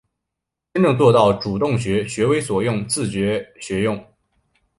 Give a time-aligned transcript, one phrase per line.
[0.73, 4.03] 真正做到主动学、学为所用、自觉学用